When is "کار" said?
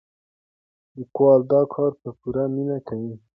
1.73-1.91